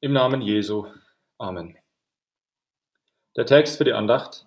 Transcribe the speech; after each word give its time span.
Im 0.00 0.12
Namen 0.12 0.42
Jesu. 0.42 0.88
Amen. 1.38 1.78
Der 3.34 3.46
Text 3.46 3.78
für 3.78 3.84
die 3.84 3.94
Andacht 3.94 4.46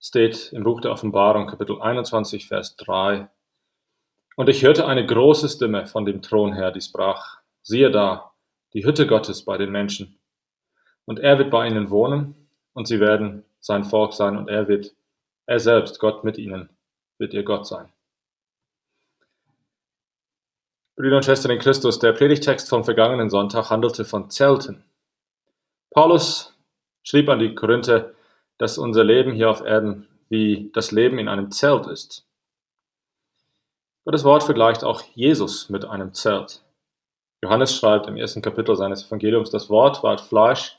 steht 0.00 0.54
im 0.54 0.64
Buch 0.64 0.80
der 0.80 0.90
Offenbarung, 0.90 1.46
Kapitel 1.46 1.82
21, 1.82 2.48
Vers 2.48 2.76
3. 2.76 3.28
Und 4.36 4.48
ich 4.48 4.62
hörte 4.62 4.86
eine 4.86 5.04
große 5.04 5.50
Stimme 5.50 5.86
von 5.86 6.06
dem 6.06 6.22
Thron 6.22 6.54
her, 6.54 6.70
die 6.70 6.80
sprach, 6.80 7.40
siehe 7.60 7.90
da, 7.90 8.32
die 8.72 8.86
Hütte 8.86 9.06
Gottes 9.06 9.44
bei 9.44 9.58
den 9.58 9.70
Menschen. 9.70 10.18
Und 11.04 11.20
er 11.20 11.36
wird 11.36 11.50
bei 11.50 11.68
ihnen 11.68 11.90
wohnen, 11.90 12.48
und 12.72 12.88
sie 12.88 12.98
werden 12.98 13.44
sein 13.60 13.84
Volk 13.84 14.14
sein, 14.14 14.38
und 14.38 14.48
er 14.48 14.66
wird, 14.66 14.94
er 15.44 15.60
selbst, 15.60 16.00
Gott 16.00 16.24
mit 16.24 16.38
ihnen, 16.38 16.70
wird 17.18 17.34
ihr 17.34 17.42
Gott 17.42 17.66
sein. 17.66 17.92
Brüder 20.96 21.16
und 21.16 21.26
Schwestern 21.26 21.52
in 21.52 21.58
Christus, 21.58 21.98
der 21.98 22.14
Predigtext 22.14 22.70
vom 22.70 22.82
vergangenen 22.82 23.28
Sonntag 23.28 23.68
handelte 23.68 24.06
von 24.06 24.30
Zelten. 24.30 24.82
Paulus 25.90 26.54
schrieb 27.02 27.28
an 27.28 27.38
die 27.38 27.54
Korinther, 27.54 28.14
dass 28.56 28.78
unser 28.78 29.04
Leben 29.04 29.34
hier 29.34 29.50
auf 29.50 29.60
Erden 29.60 30.08
wie 30.30 30.70
das 30.72 30.92
Leben 30.92 31.18
in 31.18 31.28
einem 31.28 31.50
Zelt 31.50 31.86
ist. 31.86 32.26
Das 34.06 34.24
Wort 34.24 34.44
vergleicht 34.44 34.84
auch 34.84 35.02
Jesus 35.14 35.68
mit 35.68 35.84
einem 35.84 36.14
Zelt. 36.14 36.64
Johannes 37.42 37.76
schreibt 37.76 38.06
im 38.06 38.16
ersten 38.16 38.40
Kapitel 38.40 38.74
seines 38.74 39.06
Evangeliums, 39.06 39.50
das 39.50 39.68
Wort 39.68 40.02
ward 40.02 40.22
Fleisch 40.22 40.78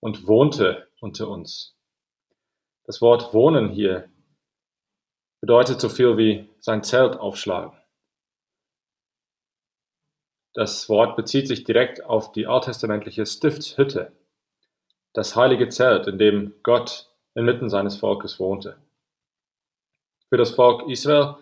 und 0.00 0.26
wohnte 0.26 0.88
unter 1.00 1.28
uns. 1.28 1.74
Das 2.84 3.00
Wort 3.00 3.32
wohnen 3.32 3.70
hier 3.70 4.10
bedeutet 5.40 5.80
so 5.80 5.88
viel 5.88 6.18
wie 6.18 6.50
sein 6.60 6.82
Zelt 6.82 7.18
aufschlagen. 7.18 7.72
Das 10.54 10.88
Wort 10.88 11.16
bezieht 11.16 11.48
sich 11.48 11.64
direkt 11.64 12.04
auf 12.04 12.30
die 12.30 12.46
alttestamentliche 12.46 13.26
Stiftshütte, 13.26 14.12
das 15.12 15.34
heilige 15.34 15.68
Zelt, 15.68 16.06
in 16.06 16.16
dem 16.16 16.54
Gott 16.62 17.10
inmitten 17.34 17.68
seines 17.68 17.96
Volkes 17.96 18.38
wohnte. 18.38 18.76
Für 20.28 20.36
das 20.36 20.52
Volk 20.52 20.88
Israel 20.88 21.34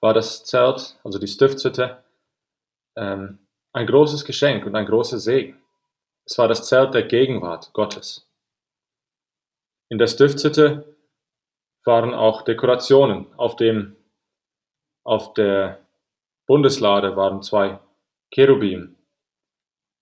war 0.00 0.14
das 0.14 0.44
Zelt, 0.44 0.98
also 1.04 1.20
die 1.20 1.28
Stiftshütte, 1.28 2.02
ähm, 2.96 3.38
ein 3.72 3.86
großes 3.86 4.24
Geschenk 4.24 4.66
und 4.66 4.74
ein 4.74 4.86
großer 4.86 5.18
Segen. 5.18 5.62
Es 6.24 6.36
war 6.36 6.48
das 6.48 6.66
Zelt 6.66 6.92
der 6.92 7.04
Gegenwart 7.04 7.72
Gottes. 7.72 8.28
In 9.88 9.98
der 9.98 10.08
Stiftshütte 10.08 10.96
waren 11.84 12.14
auch 12.14 12.42
Dekorationen. 12.42 13.26
Auf 13.36 13.54
dem, 13.54 13.94
auf 15.04 15.34
der 15.34 15.78
Bundeslade 16.46 17.14
waren 17.14 17.42
zwei 17.42 17.78
Cherubim. 18.32 18.96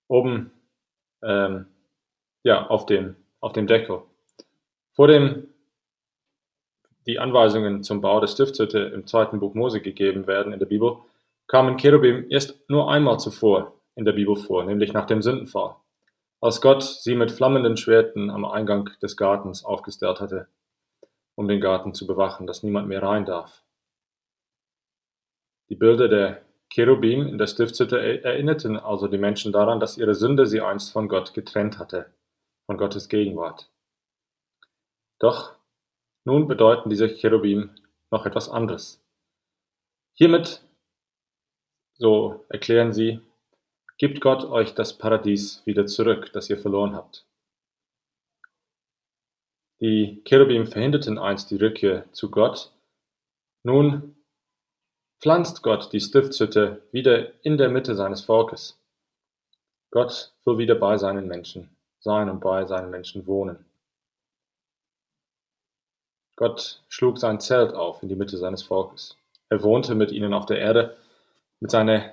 Oben 0.08 0.50
ähm, 1.22 1.66
ja, 2.42 2.66
auf 2.66 2.86
dem, 2.86 3.16
auf 3.40 3.52
dem 3.52 3.66
Deckel. 3.66 4.02
Vor 4.92 5.08
dem 5.08 5.48
die 7.06 7.18
Anweisungen 7.18 7.82
zum 7.82 8.00
Bau 8.00 8.20
der 8.20 8.28
Stiftshütte 8.28 8.78
im 8.78 9.06
zweiten 9.06 9.40
Buch 9.40 9.54
Mose 9.54 9.80
gegeben 9.80 10.26
werden 10.26 10.52
in 10.52 10.58
der 10.58 10.66
Bibel, 10.66 10.98
kamen 11.46 11.76
Cherubim 11.76 12.26
erst 12.30 12.58
nur 12.68 12.90
einmal 12.90 13.18
zuvor 13.18 13.74
in 13.94 14.04
der 14.04 14.12
Bibel 14.12 14.36
vor, 14.36 14.64
nämlich 14.64 14.92
nach 14.92 15.06
dem 15.06 15.20
Sündenfall, 15.20 15.76
als 16.40 16.60
Gott 16.60 16.82
sie 16.82 17.14
mit 17.14 17.30
flammenden 17.30 17.76
Schwerten 17.76 18.30
am 18.30 18.44
Eingang 18.44 18.90
des 19.02 19.16
Gartens 19.16 19.64
aufgestellt 19.64 20.20
hatte, 20.20 20.48
um 21.34 21.46
den 21.48 21.60
Garten 21.60 21.94
zu 21.94 22.06
bewachen, 22.06 22.46
dass 22.46 22.62
niemand 22.62 22.88
mehr 22.88 23.02
rein 23.02 23.24
darf. 23.26 23.62
Die 25.68 25.76
Bilder 25.76 26.08
der 26.08 26.43
Cherubim 26.70 27.26
in 27.26 27.38
der 27.38 27.46
Stiftshütte 27.46 28.24
erinnerten 28.24 28.76
also 28.76 29.06
die 29.06 29.18
Menschen 29.18 29.52
daran, 29.52 29.80
dass 29.80 29.98
ihre 29.98 30.14
Sünde 30.14 30.46
sie 30.46 30.60
einst 30.60 30.92
von 30.92 31.08
Gott 31.08 31.34
getrennt 31.34 31.78
hatte 31.78 32.12
von 32.66 32.78
Gottes 32.78 33.08
Gegenwart. 33.08 33.70
Doch 35.18 35.56
nun 36.24 36.48
bedeuten 36.48 36.90
diese 36.90 37.08
Cherubim 37.08 37.70
noch 38.10 38.26
etwas 38.26 38.48
anderes. 38.48 39.02
Hiermit, 40.14 40.62
so 41.94 42.44
erklären 42.48 42.92
sie, 42.92 43.20
gibt 43.98 44.20
Gott 44.20 44.44
euch 44.44 44.74
das 44.74 44.96
Paradies 44.96 45.62
wieder 45.66 45.86
zurück, 45.86 46.32
das 46.32 46.50
ihr 46.50 46.58
verloren 46.58 46.94
habt. 46.94 47.26
Die 49.80 50.22
Cherubim 50.24 50.66
verhinderten 50.66 51.18
einst 51.18 51.50
die 51.50 51.56
Rückkehr 51.56 52.10
zu 52.12 52.30
Gott. 52.30 52.72
Nun 53.64 54.16
pflanzt 55.24 55.62
Gott 55.62 55.90
die 55.94 56.02
Stiftshütte 56.02 56.82
wieder 56.92 57.32
in 57.42 57.56
der 57.56 57.70
Mitte 57.70 57.94
seines 57.94 58.20
Volkes. 58.20 58.78
Gott 59.90 60.34
will 60.44 60.58
wieder 60.58 60.74
bei 60.74 60.98
seinen 60.98 61.26
Menschen 61.26 61.74
sein 61.98 62.28
und 62.28 62.40
bei 62.40 62.66
seinen 62.66 62.90
Menschen 62.90 63.26
wohnen. 63.26 63.64
Gott 66.36 66.82
schlug 66.90 67.16
sein 67.16 67.40
Zelt 67.40 67.72
auf 67.72 68.02
in 68.02 68.10
die 68.10 68.16
Mitte 68.16 68.36
seines 68.36 68.62
Volkes. 68.64 69.16
Er 69.48 69.62
wohnte 69.62 69.94
mit 69.94 70.12
ihnen 70.12 70.34
auf 70.34 70.44
der 70.44 70.58
Erde 70.58 70.94
mit 71.58 71.70
seiner 71.70 72.12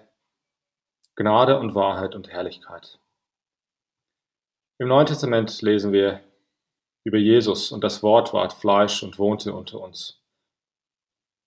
Gnade 1.18 1.60
und 1.60 1.76
Wahrheit 1.76 2.16
und 2.16 2.30
Herrlichkeit. 2.30 2.98
Im 4.78 4.88
Neuen 4.88 5.08
Testament 5.08 5.62
lesen 5.62 5.92
wir 5.92 6.22
über 7.04 7.18
Jesus 7.18 7.74
und 7.74 7.84
das 7.84 8.04
Wort 8.04 8.32
ward 8.32 8.54
Fleisch 8.54 9.04
und 9.04 9.20
wohnte 9.20 9.52
unter 9.52 9.82
uns, 9.82 10.21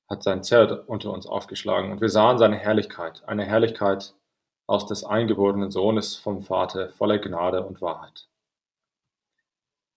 hat 0.08 0.22
sein 0.22 0.42
Zelt 0.42 0.88
unter 0.88 1.12
uns 1.12 1.26
aufgeschlagen 1.26 1.92
und 1.92 2.00
wir 2.00 2.08
sahen 2.08 2.38
seine 2.38 2.56
Herrlichkeit, 2.56 3.22
eine 3.26 3.44
Herrlichkeit 3.44 4.14
aus 4.66 4.86
des 4.86 5.04
eingeborenen 5.04 5.70
Sohnes 5.70 6.16
vom 6.16 6.42
Vater 6.42 6.90
voller 6.90 7.18
Gnade 7.18 7.64
und 7.64 7.80
Wahrheit. 7.80 8.28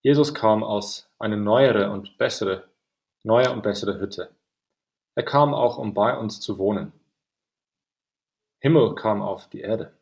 Jesus 0.01 0.33
kam 0.33 0.63
aus 0.63 1.09
eine 1.19 1.37
neuere 1.37 1.91
und 1.91 2.17
bessere, 2.17 2.69
neue 3.23 3.51
und 3.51 3.63
bessere 3.63 3.99
Hütte. 3.99 4.29
Er 5.15 5.23
kam 5.23 5.53
auch, 5.53 5.77
um 5.77 5.93
bei 5.93 6.17
uns 6.17 6.39
zu 6.39 6.57
wohnen. 6.57 6.93
Himmel 8.59 8.95
kam 8.95 9.21
auf 9.21 9.49
die 9.49 9.61
Erde. 9.61 9.93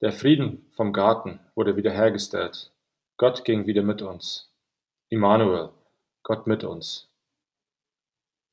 Der 0.00 0.12
Frieden 0.12 0.70
vom 0.72 0.92
Garten 0.92 1.40
wurde 1.54 1.76
wiederhergestellt. 1.76 2.72
Gott 3.16 3.44
ging 3.44 3.66
wieder 3.66 3.82
mit 3.82 4.02
uns. 4.02 4.52
Immanuel, 5.08 5.70
Gott 6.22 6.46
mit 6.46 6.64
uns. 6.64 7.08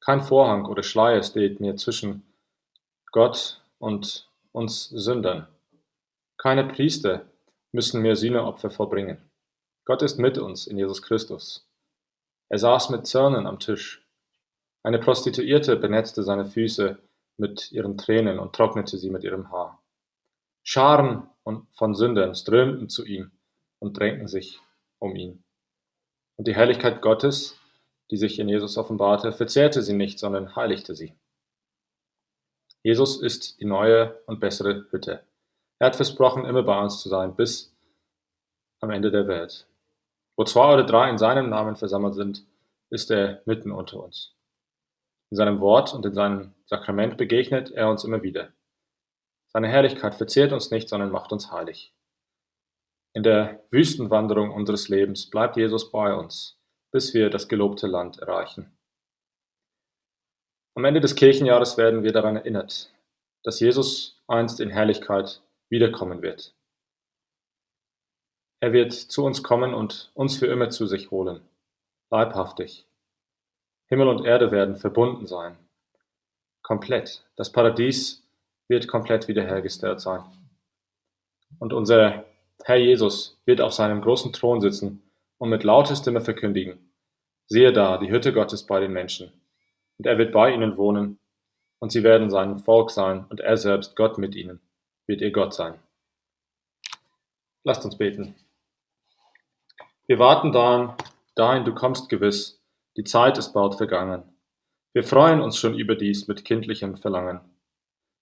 Kein 0.04 0.22
Vorhang 0.22 0.66
oder 0.66 0.84
Schleier 0.84 1.24
steht 1.24 1.62
mehr 1.62 1.78
zwischen 1.78 2.24
Gott 3.14 3.62
und 3.80 4.30
uns 4.52 4.90
Sündern. 4.90 5.48
Keine 6.38 6.66
Priester 6.66 7.26
müssen 7.72 8.02
mehr 8.02 8.18
Sühneopfer 8.18 8.70
vollbringen. 8.70 9.18
Gott 9.86 10.02
ist 10.02 10.20
mit 10.20 10.38
uns 10.38 10.68
in 10.68 10.78
Jesus 10.78 11.02
Christus. 11.02 11.66
Er 12.50 12.60
saß 12.60 12.90
mit 12.90 13.08
Zörnern 13.08 13.48
am 13.48 13.60
Tisch. 13.60 14.06
Eine 14.84 15.00
Prostituierte 15.00 15.78
benetzte 15.78 16.24
seine 16.24 16.48
Füße 16.48 16.98
mit 17.38 17.72
ihren 17.72 17.98
Tränen 17.98 18.40
und 18.40 18.54
trocknete 18.54 18.98
sie 18.98 19.10
mit 19.10 19.24
ihrem 19.24 19.52
Haar. 19.52 19.82
Scharen 20.64 21.30
von 21.72 21.94
Sündern 21.96 22.36
strömten 22.36 22.90
zu 22.90 23.06
ihm 23.06 23.32
und 23.80 23.98
drängten 23.98 24.28
sich 24.28 24.60
um 25.00 25.16
ihn. 25.16 25.46
Und 26.36 26.48
die 26.48 26.56
Herrlichkeit 26.56 27.02
Gottes, 27.02 27.58
die 28.14 28.18
sich 28.18 28.38
in 28.38 28.48
Jesus 28.48 28.78
offenbarte, 28.78 29.32
verzehrte 29.32 29.82
sie 29.82 29.96
nicht, 29.96 30.20
sondern 30.20 30.56
heiligte 30.56 30.94
sie. 30.94 31.16
Jesus 32.84 33.20
ist 33.20 33.60
die 33.60 33.66
neue 33.66 34.22
und 34.28 34.40
bessere 34.40 34.86
Hütte. 34.92 35.24
Er 35.80 35.88
hat 35.88 35.96
versprochen, 35.96 36.46
immer 36.46 36.62
bei 36.62 36.80
uns 36.80 37.02
zu 37.02 37.10
sein, 37.10 37.36
bis 37.36 37.76
am 38.82 38.92
Ende 38.92 39.10
der 39.10 39.28
Welt. 39.28 39.66
Wo 40.38 40.44
zwei 40.44 40.76
oder 40.76 40.84
drei 40.84 41.10
in 41.10 41.18
seinem 41.18 41.50
Namen 41.50 41.76
versammelt 41.76 42.14
sind, 42.14 42.46
ist 42.92 43.10
er 43.10 43.42
mitten 43.46 43.72
unter 43.72 44.04
uns. 44.04 44.36
In 45.32 45.38
seinem 45.38 45.60
Wort 45.60 45.96
und 45.96 46.06
in 46.06 46.14
seinem 46.14 46.54
Sakrament 46.68 47.18
begegnet 47.18 47.72
er 47.72 47.90
uns 47.90 48.04
immer 48.04 48.22
wieder. 48.22 48.54
Seine 49.52 49.70
Herrlichkeit 49.70 50.14
verzehrt 50.14 50.54
uns 50.54 50.70
nicht, 50.70 50.88
sondern 50.88 51.10
macht 51.10 51.32
uns 51.32 51.52
heilig. 51.52 51.96
In 53.16 53.24
der 53.24 53.64
Wüstenwanderung 53.72 54.52
unseres 54.52 54.88
Lebens 54.88 55.32
bleibt 55.32 55.58
Jesus 55.58 55.90
bei 55.90 56.14
uns, 56.14 56.60
bis 56.94 57.16
wir 57.16 57.32
das 57.32 57.48
gelobte 57.48 57.88
Land 57.88 58.20
erreichen. 58.20 58.72
Am 60.76 60.86
Ende 60.86 61.02
des 61.02 61.16
Kirchenjahres 61.16 61.76
werden 61.76 62.04
wir 62.04 62.14
daran 62.14 62.36
erinnert, 62.36 62.94
dass 63.44 63.60
Jesus 63.60 64.22
einst 64.28 64.60
in 64.60 64.70
Herrlichkeit 64.70 65.42
wiederkommen 65.70 66.22
wird. 66.22 66.54
Er 68.60 68.74
wird 68.74 68.94
zu 68.94 69.26
uns 69.26 69.42
kommen 69.42 69.74
und 69.74 70.12
uns 70.14 70.38
für 70.38 70.46
immer 70.46 70.70
zu 70.70 70.86
sich 70.86 71.10
holen, 71.10 71.42
leibhaftig. 72.12 72.86
Himmel 73.88 74.08
und 74.08 74.24
Erde 74.24 74.52
werden 74.52 74.78
verbunden 74.78 75.26
sein. 75.26 75.58
Komplett. 76.62 77.26
Das 77.36 77.52
Paradies 77.52 78.24
wird 78.68 78.88
komplett 78.88 79.28
wiederhergestellt 79.28 80.00
sein. 80.00 80.24
Und 81.60 81.74
unser 81.74 82.24
Herr 82.64 82.78
Jesus 82.78 83.38
wird 83.46 83.62
auf 83.62 83.74
seinem 83.74 84.02
großen 84.02 84.32
Thron 84.32 84.62
sitzen 84.62 85.04
und 85.44 85.50
mit 85.50 85.66
lauter 85.66 85.98
Stimme 85.98 86.22
verkündigen, 86.22 86.94
siehe 87.48 87.74
da, 87.74 87.98
die 87.98 88.10
Hütte 88.10 88.32
Gottes 88.32 88.66
bei 88.66 88.80
den 88.80 88.94
Menschen. 88.94 89.34
Und 89.98 90.06
er 90.06 90.18
wird 90.18 90.32
bei 90.32 90.54
ihnen 90.54 90.78
wohnen, 90.78 91.20
und 91.80 91.92
sie 91.92 92.02
werden 92.02 92.30
sein 92.30 92.60
Volk 92.60 92.92
sein, 92.92 93.26
und 93.28 93.42
er 93.42 93.58
selbst, 93.58 93.98
Gott 93.98 94.18
mit 94.18 94.36
ihnen, 94.36 94.62
wird 95.06 95.20
ihr 95.20 95.34
Gott 95.34 95.54
sein. 95.54 95.78
Lasst 97.66 97.84
uns 97.84 97.98
beten. 97.98 98.36
Wir 100.08 100.18
warten 100.18 100.54
dahin, 100.54 100.94
dahin 101.36 101.66
du 101.66 101.74
kommst 101.76 102.08
gewiss, 102.08 102.64
die 102.96 103.04
Zeit 103.04 103.38
ist 103.38 103.52
bald 103.52 103.76
vergangen. 103.76 104.24
Wir 104.94 105.04
freuen 105.04 105.42
uns 105.42 105.58
schon 105.58 105.78
über 105.78 105.96
dies 105.96 106.30
mit 106.30 106.46
kindlichem 106.46 106.96
Verlangen. 106.96 107.42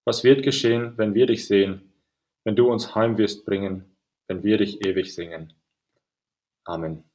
Was 0.06 0.24
wird 0.24 0.42
geschehen, 0.42 0.98
wenn 0.98 1.14
wir 1.14 1.28
dich 1.28 1.46
sehen, 1.46 1.94
wenn 2.46 2.56
du 2.56 2.68
uns 2.68 2.96
heim 2.96 3.20
wirst 3.20 3.46
bringen, 3.46 3.96
wenn 4.28 4.42
wir 4.42 4.58
dich 4.58 4.84
ewig 4.84 5.14
singen? 5.14 5.54
Amen. 6.64 7.11